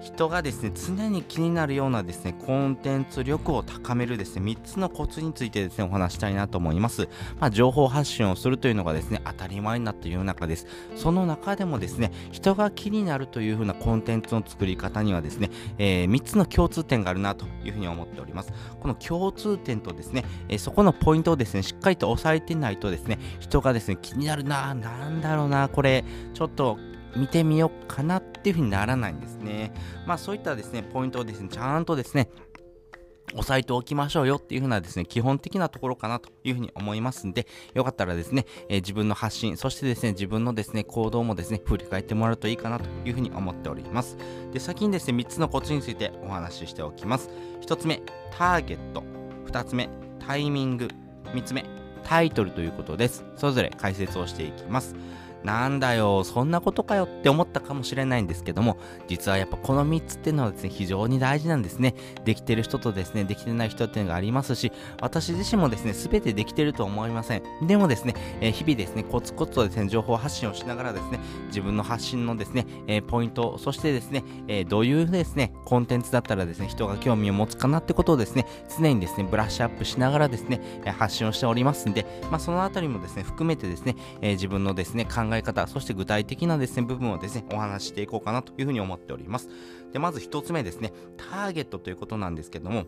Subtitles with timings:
[0.00, 7.08] 人がですね常に気になるようなですねコンテンツ力を高めるですね3つのコツについてですねお話したいなと思います、
[7.38, 10.66] まあ、情報発信をするというのがですね当たり前になっている中です。
[10.96, 18.52] その中でもですね人が気になるというふうなコンテンツの作り方にはですね、えー、3つの共通点があるなというふうに思っております。
[18.80, 26.78] この共通点とですね、えー、そこのポイントをですねしっかりと押さえてないとですね人がですね気になるななんだろうなこれちょっと
[27.16, 29.72] 見てみようかなっていう風にならないんですね。
[30.06, 32.28] まあそういったですね、ポイントをですね、ちゃんとですね、
[33.32, 44.16] 押さえておきましょうよっていう風なですね、基本的なところかなというふうに思いますんで、よかったらですね、えー、自分の発信、そしてですね、自分のですね、行動もですね、振り返ってもらうといいかなというふうに思っております。
[44.52, 47.30] で、先にですね、3つのコツについてお話ししておきます。
[47.62, 48.02] 1つ目、
[48.36, 49.02] ターゲット。
[49.46, 49.88] 2つ目、
[50.18, 50.88] タイミング。
[51.32, 51.64] 3つ目、
[52.02, 53.24] タイトルということです。
[53.36, 54.96] それぞれ解説をしていきます。
[55.44, 58.76] なんだよ、そんなことかよって思ったかもしれないんですけども、
[59.08, 61.94] 実はやっぱこの3つっていうのはですね、非常に大事なんですね。
[62.24, 67.42] できてる人とですね、できてない人っていうのがありますし、私自身もですね、すべてできてると思いません。
[67.66, 80.60] でもですね、えー、日々ですね、コツコツとですね、情報発信をしながらですね、自分の発信のですね、えー、ポイント、そしてですね、えー、どういうですね、コンテンツだったらですね、人が興味を持つかなってことをですね、常にですね、ブラッシュアップしながらですね、
[80.98, 89.48] 発信をしておりますんで、まあ、そのあたりもですね、含めてですね、え自分のですね、考ええ方、そして具体的なですね、部分をですね、お話ししていこうかなというふうに思っております。
[89.92, 92.84] で、まず1つ目ですね、ターゲットということなんですけども、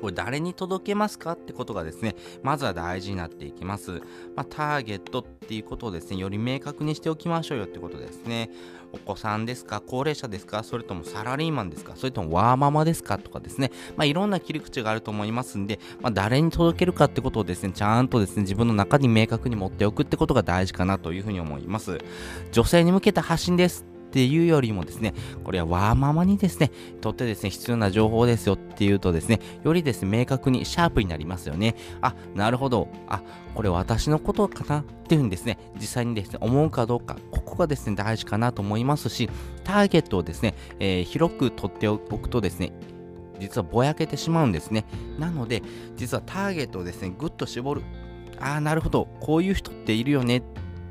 [0.00, 4.00] これ誰に届けますかってことがですね、まずは大事になっていきます。
[4.36, 8.50] まあ、ターゲットっていうことをですね、より明確にしておきましょうよってことですね。
[8.92, 13.70] お子さんですか高齢者ですかそれともサラリーマンですかそれともワーママですかとかですね。
[13.96, 21.98] まあ、いろんな切り口があると思いますんで、まあ、誰に届けるかってことをですね、ちゃんとですね、自分の中に明確に持っておくってことが大事かなというふうに思います。
[22.52, 23.91] 女性に向けた発信です。
[24.12, 31.76] っていうよりもですね、これはワーママにですね、とってですね、必要な情報ですよっていうとですね、よりですね、明確にシャープになりますよね。
[32.02, 32.88] あ、なるほど。
[33.08, 33.22] あ、
[33.54, 39.30] これ私のことかなっていうふうにですね、実際にですね、思うかどうか、ここがですね、大事かなと思いますし、
[39.64, 42.74] ターゲットをですね、えー、広く取っておくとですね、
[43.40, 44.84] 実はぼやけてしまうんですね。
[45.18, 45.62] なので、
[45.96, 47.82] 実はターゲットをですね、ぐっと絞る。
[48.38, 49.08] ああ、なるほど。
[49.20, 50.42] こういう人っているよねっ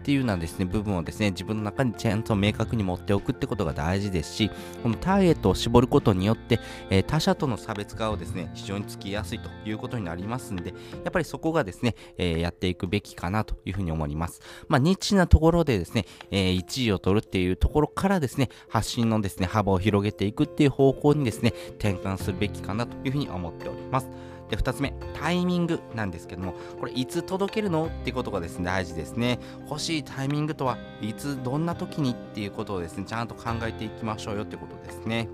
[0.00, 4.50] っていうようなですね、部分をですね、自分の中にちゃんと明確に持っておくってことが大事ですし、
[4.82, 10.70] このターゲットを絞ることによって、えー、他者との差別化をですね、非常につきやすいということになりますんで、
[11.04, 14.40] やっぱりそこがですね、えー、やっていくべきかなというふうに思います。
[14.68, 24.08] まあ、ニッチなところでですね、えー、1位を取るっていうところからですね、発信のですね、幅を広げていくっていう方向にですね、転換するべきかなというふうに思っております。
[24.50, 29.38] で、2つ目、タイミングなんですけども、これいつ届けるのってことがですね、大事ですね。
[29.68, 35.28] 欲しいタイミングとは、いつ、どんな時にっていうことをですね、ちゃんと考えていきましょうよってことですね。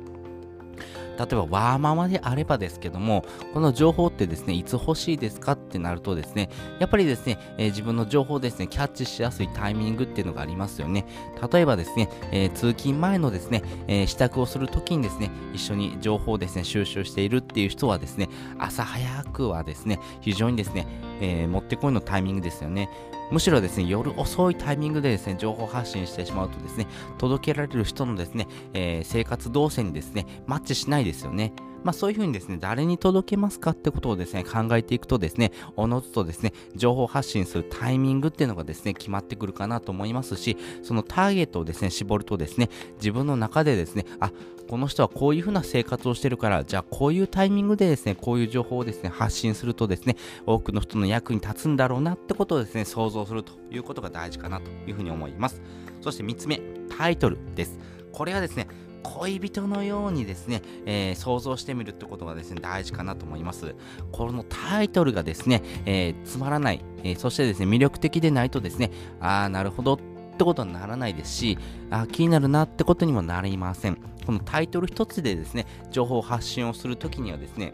[1.18, 3.24] 例えばワーママであればですけども、
[3.54, 11.06] この情報ってですね、いつ欲しいですかってなるとですね、やっぱりですね、えー、自分の情報をですね、キャッチしやすいタイミングっていうのがありますよね。
[11.50, 18.28] 例えばですね、えー、通勤前のですね、えー、支度をするときにですね、一緒に情報をですね、収集しているっていう人はですね、
[18.58, 20.86] 朝早くはですね、非常にですね、
[21.22, 22.90] え持ってこいのタイミングですよね。
[23.30, 26.86] むしろですね、夜遅いタイミングでですね、情報発信してしまうとですね、
[27.18, 31.52] 届けられる人のですね、えー、生活動線にですね、マッチしないですよね。
[31.86, 44.32] まあそういうふうにですね、誰に届けますかってことをですね、考えていくとですね、おのずとですね、情報発信するタイミングっていうのがですね、決まってくるかなと思いますし、そのターゲットをですね、絞るとですね、自分の中でですね、あ、
[44.68, 55.62] この人はこういうふうな生活をしてるから、じゃあこういうタイミングでですね、こういう情報をですね、発信するとですね、多くの人の役に立つんだろうなってことをですね、想像するということが大事かなというふうに思います。
[56.00, 56.60] そして3つ目、
[56.98, 57.78] タイトルです。
[58.12, 58.66] これはですね、
[59.14, 63.74] 恋人のようにですね、えー、想像してみるってことがですね、大事かなと思います。
[64.12, 69.98] このタイトルがですね、えー、つまらない、えー、そしてですね、魅力的でないとですね、ああ、なるほどっ
[70.36, 71.58] てことにならないですし、
[71.90, 73.98] あ気になるなってことにもなりません。
[74.26, 77.72] このタイトル一つでですね、情報発信をするときにはですね、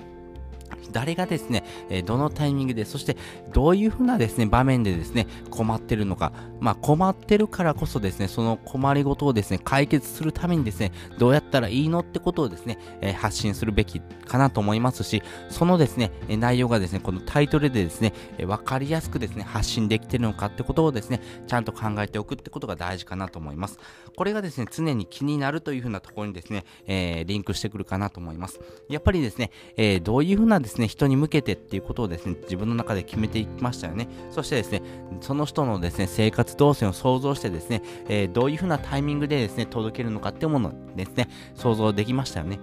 [0.93, 3.17] 誰がですね、えどのタイミングで、そして
[3.53, 23.79] どういうふうなですね、場面でですね、困ってるのか、まあ困ってるからこそですね、その困りごとをですね、解決するためにですね、どうやったらいいのってことをですね、え、発信するべきかなと思いますし、そのですね、内容がですね、このタイトルでですね、えー、かりやすくですね、発信できてるのかってことをですね、ちゃんと考えておくってことが大事かなと思います。
[24.17, 28.61] これがですね、常に気になるというふうなところにですね、えー、リンクしてくるかなと思います。
[28.89, 34.09] やっぱりですね、えー、どういうふうなですね、ね人に向けてっていうことをですね、自分の中で決めていきましたよね。
[34.31, 34.83] そしてですね、
[35.21, 42.61] その人のですね、生活動線を想像してですね、えー、どういうふうなタイミングでですね、届けるのかっていうものですね、想像できましたよね。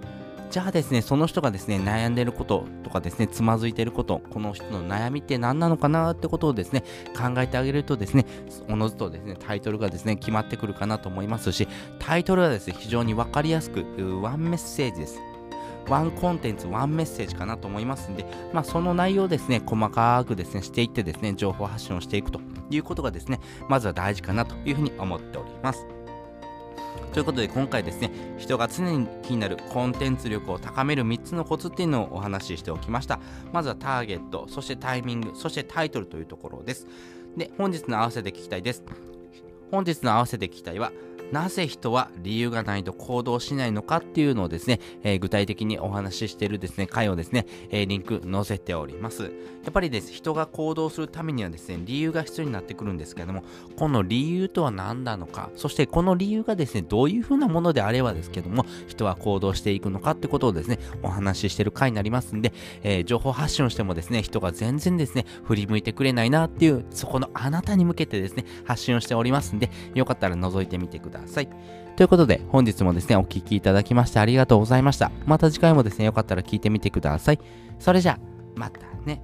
[0.50, 6.82] じゃあですね、その人がですね、悩んでることとかですね、つまずいてること、この人の悩みって何なのかなってことをですね、
[7.16, 8.26] 考えてあげるとですね、
[8.68, 11.68] おのずとですね、タイトルがですね、決まってくるかなと思いますし、
[12.00, 13.84] タイトルはですね、非常にわかりやすく、
[14.20, 15.29] ワンメッセージです。
[15.90, 22.40] ワンコンテンツ、ワンメッセージかなと思いますんで、まあ、その内容をですね、細かくですね、していってですね、情報発信をしていくと
[22.70, 25.86] いうことがですね、まずは大事かなというふうに思っております。
[27.12, 33.18] ということで今回ですね人が常に気になるコンテンツ力を高める3つのコツっていうのをお話ししておきました。
[33.52, 36.86] まずはターゲットそしてタイミングそしてタイトルというところです。
[37.36, 38.84] で本日の合わせて聞きたいです。
[39.72, 40.92] 本日の合わせて聞きたいは
[41.32, 49.24] なぜ人は理由がないと行動しないのかっていうのをですね、えー、具体的にお話ししているですね、回をですね、えー、リンク載せております。
[49.24, 49.28] や
[49.68, 53.44] っぱりです、人が行動するためにはですね、理由が必要になってくるんですけれども、
[53.76, 71.48] この理由とは何なのか、そしてこの理由がですね、どういうふうなものであればですけども、人は行動していくのかってことをですね、お話ししている回になりますんで、えー、情報発信をしてもですね、人が全然ですね、振り向いてくれないなっていう、そこのあなたに向けてですね、発信をしておりますんで、よかったら覗いてみてくださいださい。
[71.96, 75.10] ということで、本日もですね、お聴きいただきましてありがとうございました。
[75.26, 77.38] また次回もですね、よかったら聞いてみてください。
[77.78, 78.18] それじゃあ、
[78.56, 79.22] またね。